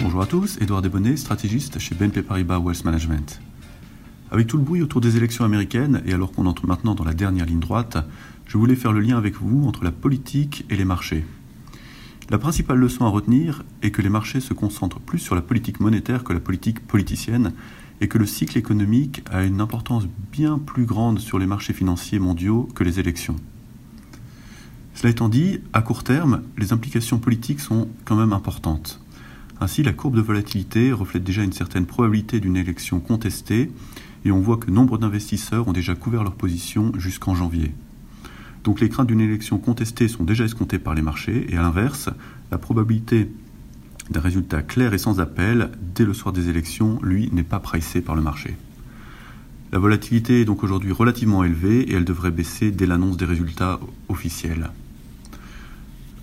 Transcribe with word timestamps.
Bonjour 0.00 0.22
à 0.22 0.26
tous, 0.26 0.58
Edouard 0.60 0.82
Desbonnets, 0.82 1.16
stratégiste 1.16 1.78
chez 1.78 1.94
BNP 1.94 2.22
Paribas 2.22 2.58
Wealth 2.58 2.84
Management. 2.84 3.40
Avec 4.30 4.46
tout 4.46 4.56
le 4.58 4.62
bruit 4.62 4.82
autour 4.82 5.00
des 5.00 5.16
élections 5.16 5.44
américaines, 5.44 6.02
et 6.06 6.12
alors 6.12 6.30
qu'on 6.30 6.46
entre 6.46 6.66
maintenant 6.66 6.94
dans 6.94 7.04
la 7.04 7.14
dernière 7.14 7.46
ligne 7.46 7.60
droite, 7.60 7.98
je 8.46 8.58
voulais 8.58 8.76
faire 8.76 8.92
le 8.92 9.00
lien 9.00 9.16
avec 9.18 9.36
vous 9.36 9.66
entre 9.66 9.82
la 9.82 9.90
politique 9.90 10.66
et 10.70 10.76
les 10.76 10.84
marchés. 10.84 11.24
La 12.28 12.38
principale 12.38 12.78
leçon 12.78 13.04
à 13.06 13.08
retenir 13.08 13.64
est 13.82 13.90
que 13.90 14.02
les 14.02 14.08
marchés 14.08 14.40
se 14.40 14.54
concentrent 14.54 15.00
plus 15.00 15.18
sur 15.18 15.34
la 15.34 15.42
politique 15.42 15.80
monétaire 15.80 16.22
que 16.22 16.32
la 16.32 16.40
politique 16.40 16.86
politicienne, 16.86 17.52
et 18.00 18.08
que 18.08 18.18
le 18.18 18.26
cycle 18.26 18.56
économique 18.56 19.22
a 19.30 19.44
une 19.44 19.60
importance 19.60 20.06
bien 20.32 20.58
plus 20.58 20.84
grande 20.84 21.18
sur 21.18 21.38
les 21.38 21.46
marchés 21.46 21.72
financiers 21.72 22.18
mondiaux 22.18 22.68
que 22.74 22.84
les 22.84 23.00
élections. 23.00 23.36
Cela 25.00 25.12
étant 25.12 25.30
dit, 25.30 25.60
à 25.72 25.80
court 25.80 26.04
terme, 26.04 26.42
les 26.58 26.74
implications 26.74 27.18
politiques 27.18 27.60
sont 27.60 27.88
quand 28.04 28.16
même 28.16 28.34
importantes. 28.34 29.00
Ainsi, 29.58 29.82
la 29.82 29.94
courbe 29.94 30.14
de 30.14 30.20
volatilité 30.20 30.92
reflète 30.92 31.24
déjà 31.24 31.42
une 31.42 31.54
certaine 31.54 31.86
probabilité 31.86 32.38
d'une 32.38 32.58
élection 32.58 33.00
contestée, 33.00 33.72
et 34.26 34.30
on 34.30 34.40
voit 34.40 34.58
que 34.58 34.70
nombre 34.70 34.98
d'investisseurs 34.98 35.66
ont 35.68 35.72
déjà 35.72 35.94
couvert 35.94 36.22
leur 36.22 36.34
position 36.34 36.92
jusqu'en 36.98 37.34
janvier. 37.34 37.72
Donc 38.62 38.80
les 38.80 38.90
craintes 38.90 39.06
d'une 39.06 39.22
élection 39.22 39.56
contestée 39.56 40.06
sont 40.06 40.24
déjà 40.24 40.44
escomptées 40.44 40.78
par 40.78 40.94
les 40.94 41.00
marchés, 41.00 41.46
et 41.48 41.56
à 41.56 41.62
l'inverse, 41.62 42.10
la 42.50 42.58
probabilité 42.58 43.32
d'un 44.10 44.20
résultat 44.20 44.60
clair 44.60 44.92
et 44.92 44.98
sans 44.98 45.18
appel 45.18 45.70
dès 45.94 46.04
le 46.04 46.12
soir 46.12 46.34
des 46.34 46.50
élections, 46.50 46.98
lui, 47.02 47.30
n'est 47.32 47.42
pas 47.42 47.60
pricé 47.60 48.02
par 48.02 48.16
le 48.16 48.20
marché. 48.20 48.54
La 49.72 49.78
volatilité 49.78 50.42
est 50.42 50.44
donc 50.44 50.62
aujourd'hui 50.62 50.92
relativement 50.92 51.42
élevée 51.42 51.90
et 51.90 51.94
elle 51.94 52.04
devrait 52.04 52.30
baisser 52.30 52.70
dès 52.70 52.84
l'annonce 52.84 53.16
des 53.16 53.24
résultats 53.24 53.80
officiels. 54.10 54.68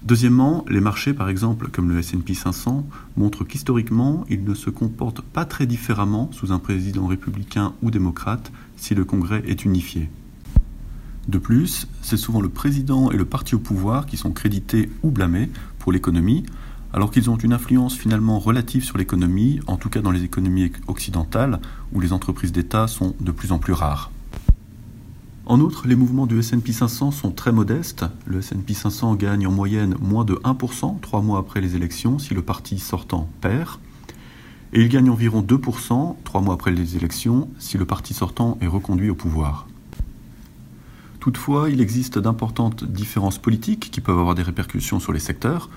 Deuxièmement, 0.08 0.64
les 0.70 0.80
marchés, 0.80 1.14
par 1.14 1.28
exemple, 1.28 1.68
comme 1.70 1.90
le 1.90 2.00
SP 2.00 2.32
500, 2.32 2.88
montrent 3.18 3.44
qu'historiquement, 3.44 4.24
ils 4.30 4.42
ne 4.42 4.54
se 4.54 4.70
comportent 4.70 5.20
pas 5.20 5.44
très 5.44 5.66
différemment 5.66 6.30
sous 6.32 6.54
un 6.54 6.60
président 6.60 7.08
républicain 7.08 7.74
ou 7.82 7.92
démocrate 7.92 8.54
si 8.78 8.96
le 8.96 9.04
Congrès 9.04 9.44
est 9.46 9.66
unifié. 9.66 10.10
De 11.28 11.38
plus, 11.38 11.90
c'est 12.02 12.16
souvent 12.16 12.40
le 12.40 12.48
président 12.48 13.12
et 13.12 13.18
le 13.18 13.26
parti 13.26 13.54
au 13.54 13.60
pouvoir 13.60 14.06
qui 14.06 14.16
sont 14.16 14.32
crédités 14.32 14.90
ou 15.04 15.12
blâmés 15.12 15.50
pour 15.78 15.92
l'économie, 15.92 16.46
alors 16.94 17.12
qu'ils 17.12 17.30
ont 17.30 17.36
une 17.36 17.52
influence 17.52 17.98
finalement 17.98 18.40
relative 18.40 18.86
sur 18.86 18.98
l'économie, 18.98 19.60
en 19.68 19.76
tout 19.76 19.90
cas 19.90 20.00
dans 20.00 20.12
les 20.12 20.24
économies 20.24 20.72
occidentales, 20.88 21.60
où 21.92 22.00
les 22.00 22.14
entreprises 22.14 22.54
d'État 22.54 22.88
sont 22.88 23.14
de 23.20 23.32
plus 23.32 23.52
en 23.52 23.60
plus 23.60 23.74
rares. 23.74 24.10
En 25.50 25.62
outre, 25.62 25.88
les 25.88 25.96
mouvements 25.96 26.28
du 26.28 26.40
S&P 26.40 26.74
500 26.74 27.12
sont 27.12 27.32
très 27.32 27.54
modestes. 27.54 28.04
Le 28.26 28.40
S&P 28.40 28.74
500 28.74 29.16
gagne 29.16 29.48
en 29.48 29.52
moyenne 29.52 29.96
moins 30.02 30.26
de 30.26 30.34
1% 30.34 31.00
trois 31.00 31.22
mois 31.22 31.40
après 31.40 31.62
les 31.62 31.78
élections 31.78 32.20
si 32.20 32.34
le 32.34 32.42
parti 32.42 32.80
sortant 32.80 33.30
perd. 33.40 33.80
Et 34.74 34.82
il 34.82 34.90
gagne 34.90 35.10
environ 35.10 35.42
2% 35.42 36.16
trois 36.26 36.42
mois 36.42 36.56
après 36.56 36.72
les 36.72 36.98
élections 36.98 37.50
si 37.60 37.78
le 37.78 37.86
parti 37.86 38.14
sortant 38.14 38.58
est 38.60 38.68
reconduit 38.68 39.10
au 39.10 39.16
pouvoir. 39.16 39.70
Toutefois, 41.22 41.70
il 41.70 41.80
existe 41.80 42.20
d'importantes 42.20 42.84
différences 42.84 43.38
politiques 43.38 43.90
qui 43.90 44.02
peuvent 44.02 44.20
avoir 44.20 44.36
des 44.36 44.44
répercussions 44.44 45.00
sur 45.00 45.14
les 45.14 45.20
secteurs, 45.22 45.70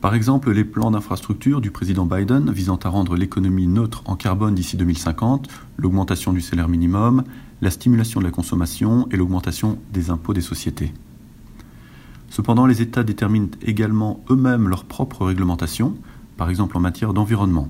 par 0.00 0.14
exemple, 0.14 0.52
les 0.52 0.64
plans 0.64 0.90
d'infrastructure 0.90 1.60
du 1.60 1.70
président 1.70 2.04
Biden 2.04 2.50
visant 2.50 2.76
à 2.76 2.88
rendre 2.88 3.16
l'économie 3.16 3.66
neutre 3.66 4.02
en 4.04 4.14
carbone 4.14 4.54
d'ici 4.54 4.76
2050, 4.76 5.48
l'augmentation 5.78 6.32
du 6.32 6.42
salaire 6.42 6.68
minimum, 6.68 7.24
la 7.62 7.70
stimulation 7.70 8.20
de 8.20 8.26
la 8.26 8.30
consommation 8.30 9.08
et 9.10 9.16
l'augmentation 9.16 9.78
des 9.92 10.10
impôts 10.10 10.34
des 10.34 10.42
sociétés. 10.42 10.92
Cependant, 12.28 12.66
les 12.66 12.82
États 12.82 13.04
déterminent 13.04 13.48
également 13.62 14.22
eux-mêmes 14.28 14.68
leurs 14.68 14.84
propres 14.84 15.24
réglementations, 15.24 15.96
par 16.36 16.50
exemple 16.50 16.76
en 16.76 16.80
matière 16.80 17.14
d'environnement. 17.14 17.68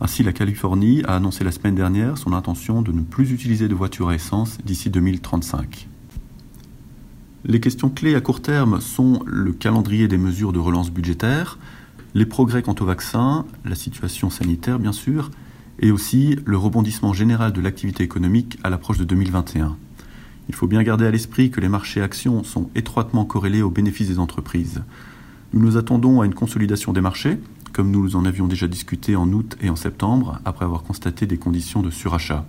Ainsi, 0.00 0.22
la 0.22 0.32
Californie 0.32 1.02
a 1.04 1.16
annoncé 1.16 1.42
la 1.42 1.52
semaine 1.52 1.74
dernière 1.74 2.16
son 2.16 2.32
intention 2.32 2.80
de 2.80 2.92
ne 2.92 3.02
plus 3.02 3.32
utiliser 3.32 3.66
de 3.66 3.74
voitures 3.74 4.10
à 4.10 4.14
essence 4.14 4.58
d'ici 4.64 4.88
2035. 4.88 5.88
Les 7.44 7.58
questions 7.58 7.88
clés 7.88 8.14
à 8.14 8.20
court 8.20 8.42
terme 8.42 8.82
sont 8.82 9.22
le 9.24 9.52
calendrier 9.52 10.08
des 10.08 10.18
mesures 10.18 10.52
de 10.52 10.58
relance 10.58 10.90
budgétaire, 10.90 11.58
les 12.12 12.26
progrès 12.26 12.62
quant 12.62 12.74
au 12.78 12.84
vaccin, 12.84 13.46
la 13.64 13.74
situation 13.74 14.28
sanitaire 14.28 14.78
bien 14.78 14.92
sûr, 14.92 15.30
et 15.78 15.90
aussi 15.90 16.36
le 16.44 16.58
rebondissement 16.58 17.14
général 17.14 17.54
de 17.54 17.62
l'activité 17.62 18.02
économique 18.02 18.58
à 18.62 18.68
l'approche 18.68 18.98
de 18.98 19.04
2021. 19.04 19.74
Il 20.50 20.54
faut 20.54 20.66
bien 20.66 20.82
garder 20.82 21.06
à 21.06 21.10
l'esprit 21.10 21.50
que 21.50 21.60
les 21.60 21.70
marchés 21.70 22.02
actions 22.02 22.44
sont 22.44 22.68
étroitement 22.74 23.24
corrélés 23.24 23.62
aux 23.62 23.70
bénéfices 23.70 24.08
des 24.08 24.18
entreprises. 24.18 24.82
Nous 25.54 25.60
nous 25.60 25.78
attendons 25.78 26.20
à 26.20 26.26
une 26.26 26.34
consolidation 26.34 26.92
des 26.92 27.00
marchés, 27.00 27.38
comme 27.72 27.90
nous 27.90 28.16
en 28.16 28.26
avions 28.26 28.48
déjà 28.48 28.66
discuté 28.66 29.16
en 29.16 29.32
août 29.32 29.56
et 29.62 29.70
en 29.70 29.76
septembre, 29.76 30.40
après 30.44 30.66
avoir 30.66 30.82
constaté 30.82 31.24
des 31.24 31.38
conditions 31.38 31.80
de 31.80 31.90
surachat. 31.90 32.44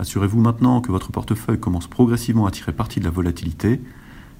Assurez-vous 0.00 0.40
maintenant 0.40 0.80
que 0.80 0.90
votre 0.90 1.12
portefeuille 1.12 1.60
commence 1.60 1.86
progressivement 1.86 2.46
à 2.46 2.50
tirer 2.50 2.72
parti 2.72 3.00
de 3.00 3.04
la 3.04 3.10
volatilité. 3.10 3.82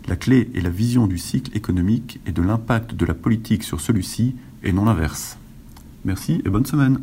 La 0.09 0.17
clé 0.17 0.49
est 0.55 0.63
la 0.63 0.71
vision 0.71 1.07
du 1.07 1.19
cycle 1.19 1.55
économique 1.55 2.19
et 2.27 2.33
de 2.33 2.41
l'impact 2.41 2.95
de 2.95 3.05
la 3.05 3.13
politique 3.13 3.63
sur 3.63 3.79
celui-ci 3.79 4.35
et 4.63 4.73
non 4.73 4.87
l'inverse. 4.87 5.37
Merci 6.07 6.41
et 6.47 6.49
bonne 6.49 6.65
semaine. 6.65 7.01